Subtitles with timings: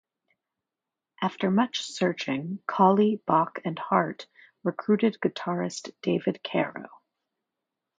[1.21, 4.25] After much searching, Cawley, Bach and Hart
[4.63, 6.89] recruited guitarist David Caro.